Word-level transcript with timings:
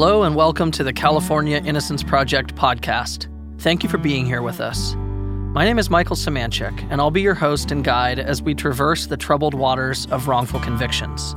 Hello, 0.00 0.22
and 0.22 0.36
welcome 0.36 0.70
to 0.70 0.84
the 0.84 0.92
California 0.92 1.60
Innocence 1.64 2.04
Project 2.04 2.54
podcast. 2.54 3.26
Thank 3.58 3.82
you 3.82 3.88
for 3.88 3.98
being 3.98 4.26
here 4.26 4.42
with 4.42 4.60
us. 4.60 4.94
My 4.94 5.64
name 5.64 5.76
is 5.76 5.90
Michael 5.90 6.14
Semanchik, 6.14 6.86
and 6.88 7.00
I'll 7.00 7.10
be 7.10 7.20
your 7.20 7.34
host 7.34 7.72
and 7.72 7.82
guide 7.82 8.20
as 8.20 8.40
we 8.40 8.54
traverse 8.54 9.08
the 9.08 9.16
troubled 9.16 9.54
waters 9.54 10.06
of 10.12 10.28
wrongful 10.28 10.60
convictions. 10.60 11.34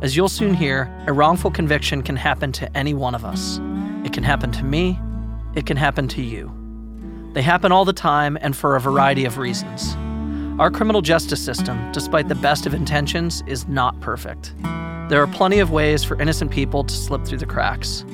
As 0.00 0.16
you'll 0.16 0.28
soon 0.28 0.54
hear, 0.54 0.88
a 1.08 1.12
wrongful 1.12 1.50
conviction 1.50 2.02
can 2.02 2.14
happen 2.14 2.52
to 2.52 2.76
any 2.76 2.94
one 2.94 3.16
of 3.16 3.24
us. 3.24 3.58
It 4.04 4.12
can 4.12 4.22
happen 4.22 4.52
to 4.52 4.64
me, 4.64 4.96
it 5.56 5.66
can 5.66 5.76
happen 5.76 6.06
to 6.06 6.22
you. 6.22 6.52
They 7.32 7.42
happen 7.42 7.72
all 7.72 7.84
the 7.84 7.92
time 7.92 8.38
and 8.40 8.56
for 8.56 8.76
a 8.76 8.80
variety 8.80 9.24
of 9.24 9.38
reasons. 9.38 9.96
Our 10.60 10.70
criminal 10.70 11.02
justice 11.02 11.44
system, 11.44 11.90
despite 11.90 12.28
the 12.28 12.36
best 12.36 12.64
of 12.64 12.74
intentions, 12.74 13.42
is 13.48 13.66
not 13.66 13.98
perfect. 13.98 14.54
There 15.08 15.22
are 15.22 15.26
plenty 15.26 15.58
of 15.58 15.70
ways 15.70 16.04
for 16.04 16.20
innocent 16.20 16.50
people 16.50 16.84
to 16.84 16.94
slip 16.94 17.24
through 17.24 17.38
the 17.38 17.46
cracks. 17.46 18.04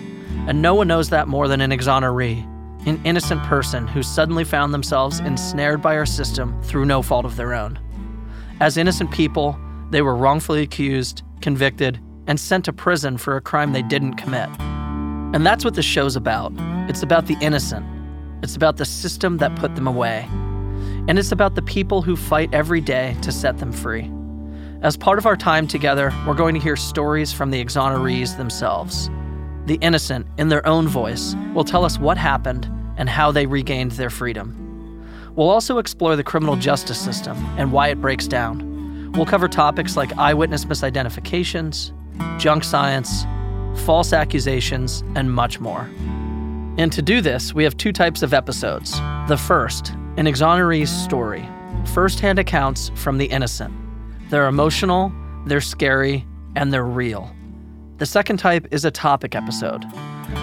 And 0.46 0.62
no 0.62 0.76
one 0.76 0.86
knows 0.86 1.08
that 1.10 1.26
more 1.26 1.48
than 1.48 1.60
an 1.60 1.72
exoneree, 1.72 2.44
an 2.86 3.00
innocent 3.04 3.42
person 3.44 3.88
who 3.88 4.02
suddenly 4.02 4.44
found 4.44 4.72
themselves 4.72 5.18
ensnared 5.18 5.82
by 5.82 5.96
our 5.96 6.06
system 6.06 6.60
through 6.62 6.84
no 6.84 7.02
fault 7.02 7.24
of 7.24 7.34
their 7.34 7.52
own. 7.52 7.80
As 8.60 8.76
innocent 8.76 9.10
people, 9.10 9.58
they 9.90 10.02
were 10.02 10.14
wrongfully 10.14 10.62
accused, 10.62 11.22
convicted, 11.40 12.00
and 12.28 12.38
sent 12.38 12.64
to 12.66 12.72
prison 12.72 13.18
for 13.18 13.36
a 13.36 13.40
crime 13.40 13.72
they 13.72 13.82
didn't 13.82 14.14
commit. 14.14 14.48
And 14.60 15.44
that's 15.44 15.64
what 15.64 15.74
this 15.74 15.84
show's 15.84 16.14
about. 16.14 16.52
It's 16.88 17.02
about 17.02 17.26
the 17.26 17.36
innocent. 17.40 17.84
It's 18.44 18.54
about 18.54 18.76
the 18.76 18.84
system 18.84 19.38
that 19.38 19.56
put 19.56 19.74
them 19.74 19.88
away. 19.88 20.28
And 21.08 21.18
it's 21.18 21.32
about 21.32 21.56
the 21.56 21.62
people 21.62 22.02
who 22.02 22.14
fight 22.14 22.54
every 22.54 22.80
day 22.80 23.16
to 23.22 23.32
set 23.32 23.58
them 23.58 23.72
free. 23.72 24.13
As 24.84 24.98
part 24.98 25.18
of 25.18 25.24
our 25.24 25.34
time 25.34 25.66
together, 25.66 26.12
we're 26.26 26.34
going 26.34 26.54
to 26.54 26.60
hear 26.60 26.76
stories 26.76 27.32
from 27.32 27.50
the 27.50 27.64
exonerees 27.64 28.36
themselves. 28.36 29.08
The 29.64 29.78
innocent, 29.80 30.26
in 30.36 30.50
their 30.50 30.66
own 30.66 30.88
voice, 30.88 31.34
will 31.54 31.64
tell 31.64 31.86
us 31.86 31.98
what 31.98 32.18
happened 32.18 32.70
and 32.98 33.08
how 33.08 33.32
they 33.32 33.46
regained 33.46 33.92
their 33.92 34.10
freedom. 34.10 35.02
We'll 35.36 35.48
also 35.48 35.78
explore 35.78 36.16
the 36.16 36.22
criminal 36.22 36.54
justice 36.54 37.00
system 37.00 37.34
and 37.56 37.72
why 37.72 37.88
it 37.88 38.02
breaks 38.02 38.28
down. 38.28 39.10
We'll 39.12 39.24
cover 39.24 39.48
topics 39.48 39.96
like 39.96 40.18
eyewitness 40.18 40.66
misidentifications, 40.66 41.92
junk 42.38 42.62
science, 42.62 43.24
false 43.86 44.12
accusations, 44.12 45.02
and 45.14 45.32
much 45.32 45.60
more. 45.60 45.88
And 46.76 46.92
to 46.92 47.00
do 47.00 47.22
this, 47.22 47.54
we 47.54 47.64
have 47.64 47.78
two 47.78 47.90
types 47.90 48.22
of 48.22 48.34
episodes. 48.34 48.92
The 49.28 49.38
first, 49.38 49.92
an 50.18 50.26
exoneree's 50.26 50.90
story, 50.90 51.48
firsthand 51.94 52.38
accounts 52.38 52.90
from 52.96 53.16
the 53.16 53.24
innocent. 53.24 53.74
They're 54.30 54.46
emotional, 54.48 55.12
they're 55.46 55.60
scary, 55.60 56.26
and 56.56 56.72
they're 56.72 56.84
real. 56.84 57.34
The 57.98 58.06
second 58.06 58.38
type 58.38 58.66
is 58.70 58.84
a 58.84 58.90
topic 58.90 59.34
episode. 59.34 59.84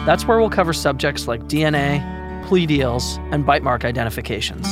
That's 0.05 0.25
where 0.25 0.39
we'll 0.39 0.49
cover 0.49 0.73
subjects 0.73 1.27
like 1.27 1.41
DNA, 1.43 2.01
plea 2.47 2.65
deals, 2.65 3.17
and 3.31 3.45
bite 3.45 3.63
mark 3.63 3.83
identifications. 3.83 4.67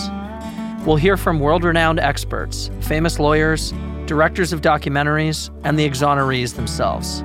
We'll 0.86 0.96
hear 0.96 1.18
from 1.18 1.40
world 1.40 1.64
renowned 1.64 2.00
experts, 2.00 2.70
famous 2.82 3.20
lawyers, 3.20 3.74
directors 4.06 4.54
of 4.54 4.62
documentaries, 4.62 5.50
and 5.64 5.78
the 5.78 5.88
exonerees 5.88 6.56
themselves. 6.56 7.22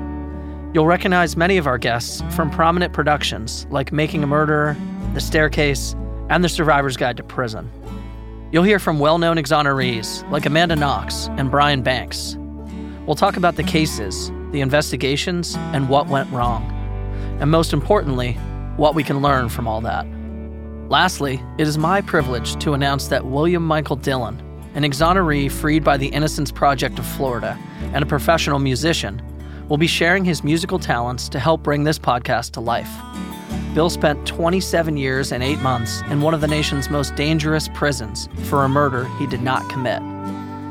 You'll 0.75 0.87
recognize 0.87 1.37
many 1.37 1.57
of 1.57 1.67
our 1.69 1.79
guests 1.79 2.23
from 2.35 2.51
prominent 2.51 2.93
productions 2.93 3.67
like 3.71 3.93
Making 3.93 4.25
a 4.25 4.27
Murderer, 4.27 4.77
The 5.15 5.21
Staircase, 5.21 5.95
and 6.31 6.43
The 6.43 6.49
Survivor's 6.49 6.97
Guide 6.97 7.17
to 7.19 7.23
Prison. 7.23 7.71
You'll 8.55 8.63
hear 8.63 8.79
from 8.79 9.01
well 9.01 9.19
known 9.19 9.37
exonerees 9.37 10.31
like 10.31 10.47
Amanda 10.47 10.77
Knox 10.77 11.27
and 11.39 11.51
Brian 11.51 11.83
Banks. 11.83 12.37
We'll 13.05 13.17
talk 13.17 13.37
about 13.37 13.57
the 13.57 13.65
cases, 13.65 14.31
the 14.53 14.61
investigations, 14.61 15.57
and 15.57 15.89
what 15.89 16.07
went 16.07 16.31
wrong. 16.31 16.63
And 17.41 17.51
most 17.51 17.73
importantly, 17.73 18.35
what 18.77 18.95
we 18.95 19.03
can 19.03 19.21
learn 19.21 19.49
from 19.49 19.67
all 19.67 19.81
that. 19.81 20.07
Lastly, 20.89 21.43
it 21.59 21.67
is 21.67 21.77
my 21.77 22.01
privilege 22.01 22.55
to 22.63 22.75
announce 22.75 23.09
that 23.09 23.27
William 23.27 23.67
Michael 23.67 23.97
Dillon, 23.97 24.41
an 24.77 24.85
exoneree 24.85 25.51
freed 25.51 25.83
by 25.83 25.97
the 25.97 26.07
Innocence 26.07 26.53
Project 26.53 27.01
of 27.01 27.07
Florida 27.07 27.59
and 27.93 28.05
a 28.05 28.07
professional 28.07 28.61
musician, 28.61 29.21
will 29.69 29.79
be 29.79 29.89
sharing 29.89 30.25
his 30.25 30.45
musical 30.45 30.79
talents 30.79 31.29
to 31.31 31.41
help 31.41 31.65
bring 31.65 31.83
this 31.83 31.99
podcast 31.99 32.53
to 32.53 32.61
life. 32.61 32.91
Bill 33.75 33.91
spent 33.91 34.25
27 34.25 34.97
years 34.97 35.33
and 35.33 35.43
8 35.43 35.59
months 35.59 36.01
in 36.03 36.21
one 36.21 36.33
of 36.33 36.41
the 36.41 36.47
nation's 36.47 36.89
most 36.89 37.17
dangerous 37.17 37.69
prisons 37.75 38.29
for 38.45 38.65
a 38.65 38.69
murder 38.69 39.07
he 39.19 39.27
did 39.27 39.43
not 39.43 39.69
commit. 39.69 40.01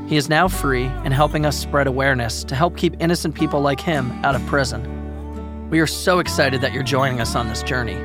He 0.09 0.15
is 0.15 0.29
now 0.29 0.47
free 0.47 0.85
and 1.03 1.13
helping 1.13 1.45
us 1.45 1.57
spread 1.57 1.85
awareness 1.85 2.45
to 2.45 2.55
help 2.55 2.77
keep 2.77 2.95
innocent 3.01 3.35
people 3.35 3.59
like 3.59 3.81
him 3.81 4.11
out 4.23 4.35
of 4.35 4.45
prison. 4.45 5.69
We 5.69 5.81
are 5.81 5.87
so 5.87 6.19
excited 6.19 6.61
that 6.61 6.71
you're 6.71 6.83
joining 6.83 7.19
us 7.19 7.35
on 7.35 7.49
this 7.49 7.61
journey. 7.61 7.97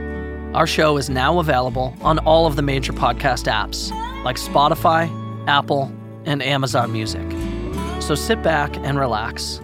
Our 0.54 0.66
show 0.66 0.96
is 0.96 1.08
now 1.08 1.38
available 1.38 1.94
on 2.00 2.18
all 2.20 2.46
of 2.46 2.56
the 2.56 2.62
major 2.62 2.92
podcast 2.92 3.46
apps 3.46 3.92
like 4.24 4.36
Spotify, 4.36 5.08
Apple, 5.46 5.92
and 6.24 6.42
Amazon 6.42 6.92
Music. 6.92 7.30
So 8.00 8.16
sit 8.16 8.42
back 8.42 8.76
and 8.78 8.98
relax. 8.98 9.60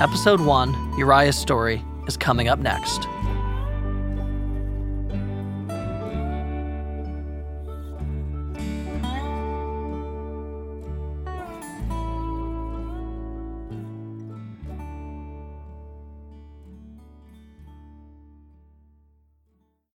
Episode 0.00 0.40
1, 0.40 0.98
Uriah's 0.98 1.38
Story, 1.38 1.84
is 2.08 2.16
coming 2.16 2.48
up 2.48 2.58
next. 2.58 3.06